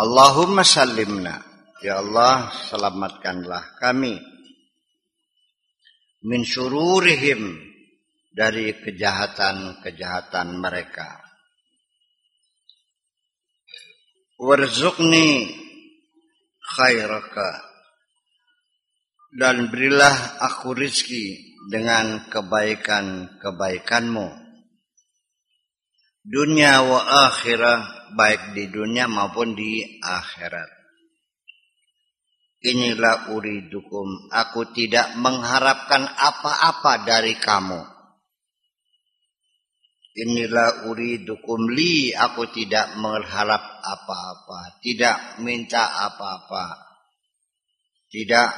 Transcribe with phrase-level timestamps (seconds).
[0.00, 1.44] Allahumma salimna.
[1.84, 4.16] Ya Allah, selamatkanlah kami
[6.24, 7.56] min syururihim
[8.32, 11.20] dari kejahatan-kejahatan mereka.
[14.40, 15.52] Warzuqni
[16.64, 17.60] khairaka
[19.36, 24.28] dan berilah aku rizki dengan kebaikan-kebaikanmu.
[26.24, 30.80] Dunia wa akhirah baik di dunia maupun di akhirat.
[32.60, 34.28] Inilah uridukum.
[34.28, 37.80] Aku tidak mengharapkan apa-apa dari kamu.
[40.20, 42.12] Inilah uridukum li.
[42.12, 44.76] Aku tidak mengharap apa-apa.
[44.84, 46.76] Tidak minta apa-apa.
[48.12, 48.48] Tidak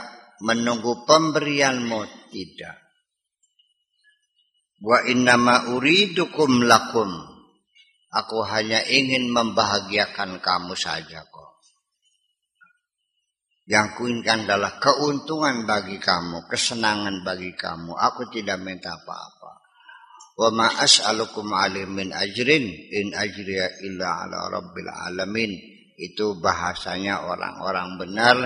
[0.42, 2.02] menunggu pemberianmu.
[2.34, 2.76] Tidak.
[4.82, 7.31] Wa innama uridukum lakum.
[8.12, 11.52] Aku hanya ingin membahagiakan kamu saja kok.
[13.64, 17.96] Yang kuinginkan adalah keuntungan bagi kamu, kesenangan bagi kamu.
[17.96, 19.52] Aku tidak minta apa-apa.
[20.36, 25.56] Wa ma as'alukum alim min ajrin in ajriya illa ala rabbil alamin.
[25.96, 28.36] Itu bahasanya orang-orang benar.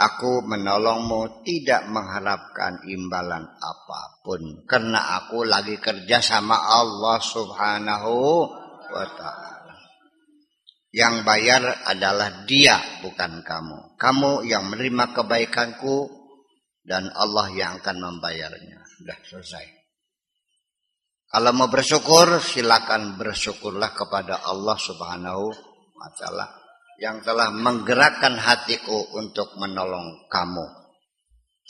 [0.00, 4.64] Aku menolongmu tidak mengharapkan imbalan apa pun.
[4.64, 8.16] Karena aku lagi kerja sama Allah subhanahu
[8.90, 9.74] wa ta'ala.
[10.90, 13.94] Yang bayar adalah dia, bukan kamu.
[13.94, 16.10] Kamu yang menerima kebaikanku
[16.82, 18.82] dan Allah yang akan membayarnya.
[18.98, 19.66] Sudah selesai.
[21.30, 25.46] Kalau mau bersyukur, silakan bersyukurlah kepada Allah Subhanahu
[25.94, 26.46] wa taala
[26.98, 30.66] yang telah menggerakkan hatiku untuk menolong kamu.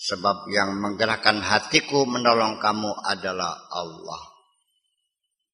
[0.00, 4.22] Sebab yang menggerakkan hatiku menolong kamu adalah Allah.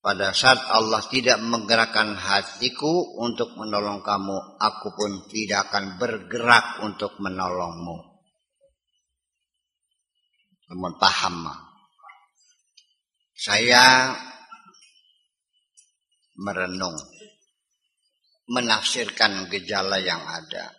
[0.07, 7.19] Pada saat Allah tidak menggerakkan hatiku untuk menolong kamu, aku pun tidak akan bergerak untuk
[7.19, 8.23] menolongmu.
[10.71, 11.51] Teman paham
[13.35, 14.15] Saya
[16.39, 16.95] merenung,
[18.47, 20.71] menafsirkan gejala yang ada.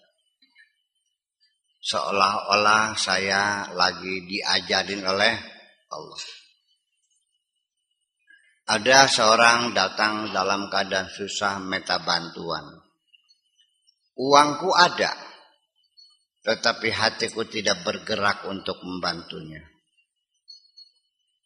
[1.84, 5.35] Seolah-olah saya lagi diajarin oleh
[5.91, 6.47] Allah.
[8.67, 12.67] Ada seorang datang dalam keadaan susah minta bantuan.
[14.19, 15.16] Uangku ada,
[16.44, 19.63] tetapi hatiku tidak bergerak untuk membantunya.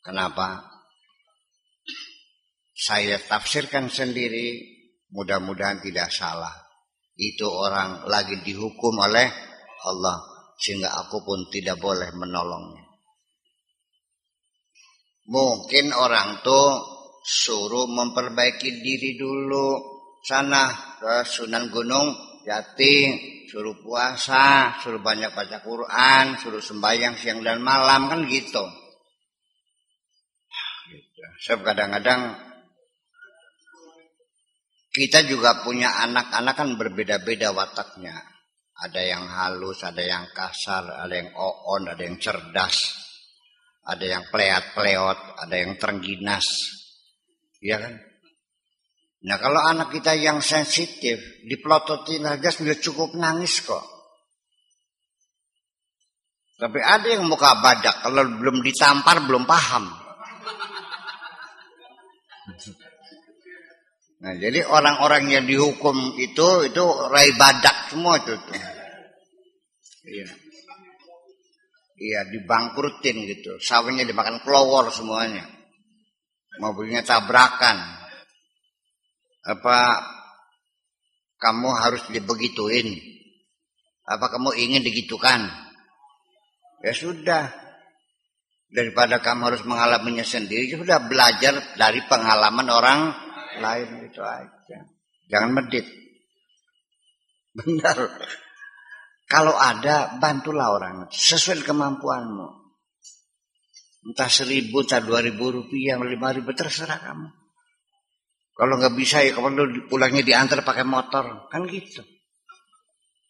[0.01, 0.65] Kenapa?
[2.73, 4.57] Saya tafsirkan sendiri,
[5.13, 6.57] mudah-mudahan tidak salah.
[7.13, 9.29] Itu orang lagi dihukum oleh
[9.85, 10.17] Allah,
[10.57, 12.81] sehingga aku pun tidak boleh menolongnya.
[15.29, 20.01] Mungkin orang tuh suruh memperbaiki diri dulu.
[20.21, 20.69] Sana
[21.01, 22.13] ke Sunan Gunung
[22.45, 23.29] Jati.
[23.51, 28.63] Suruh puasa suruh banyak baca Quran suruh sembahyang siang dan malam kan gitu,
[30.87, 31.59] gitu.
[31.59, 32.31] kadang-kadang
[34.95, 38.15] kita juga punya anak-anak kan berbeda-beda wataknya.
[38.87, 42.95] Ada yang halus ada yang kasar ada yang oon ada yang cerdas
[43.83, 46.47] ada yang pleat-pleot ada yang terengginas
[47.61, 47.93] Iya kan?
[49.21, 53.85] Nah kalau anak kita yang sensitif, dipelototin aja sudah cukup nangis kok.
[56.57, 59.93] Tapi ada yang muka badak, kalau belum ditampar belum paham.
[64.21, 68.33] Nah jadi orang-orang yang dihukum itu, itu rai badak semua itu.
[68.33, 68.57] Tuh.
[70.05, 70.27] Iya.
[72.01, 75.60] Iya dibangkrutin gitu, sawahnya dimakan kelowor semuanya
[76.61, 77.81] mobilnya tabrakan.
[79.41, 80.05] Apa
[81.41, 83.01] kamu harus dibegituin?
[84.05, 85.49] Apa kamu ingin digitukan?
[86.85, 87.49] Ya sudah.
[88.71, 92.99] Daripada kamu harus mengalaminya sendiri, ya sudah belajar dari pengalaman orang
[93.59, 94.87] lain itu aja.
[95.27, 95.83] Jangan medit.
[97.51, 98.15] Benar.
[99.27, 102.60] Kalau ada, bantulah orang sesuai kemampuanmu.
[104.01, 107.29] Entah seribu, entah dua ribu rupiah, lima ribu, terserah kamu.
[108.57, 112.01] Kalau nggak bisa ya kamu pulangnya diantar pakai motor, kan gitu.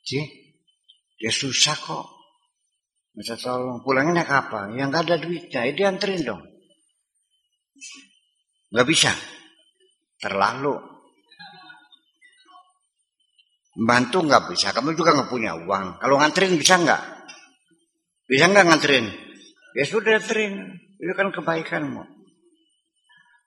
[0.01, 0.23] Sih,
[1.19, 2.07] ya susah kok.
[3.11, 4.71] Bisa tolong pulangnya naik apa?
[4.71, 6.41] Yang nggak ada duitnya, ya dianterin dong.
[8.71, 9.11] Nggak bisa,
[10.23, 10.79] terlalu.
[13.75, 15.99] Bantu nggak bisa, kamu juga nggak punya uang.
[15.99, 17.01] Kalau nganterin bisa nggak?
[18.31, 19.05] Bisa nggak nganterin?
[19.75, 20.75] Ya sudah terima.
[21.01, 22.03] Itu kan kebaikanmu.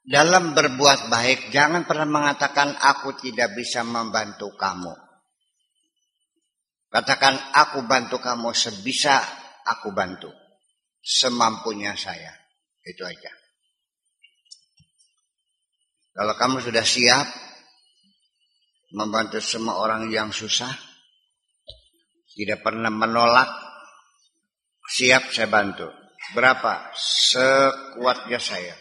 [0.05, 4.93] Dalam berbuat baik, jangan pernah mengatakan aku tidak bisa membantu kamu.
[6.93, 9.19] Katakan aku bantu kamu sebisa
[9.65, 10.29] aku bantu.
[11.01, 12.37] Semampunya saya.
[12.85, 13.33] Itu aja.
[16.15, 17.27] Kalau kamu sudah siap
[18.95, 20.71] membantu semua orang yang susah,
[22.35, 23.51] tidak pernah menolak,
[24.87, 26.04] siap saya bantu.
[26.33, 26.95] Berapa?
[26.97, 28.73] Sekuatnya saya.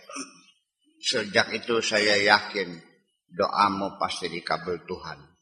[1.03, 2.79] Sejak itu saya yakin
[3.27, 5.32] doamu pasti dikabul Tuhan.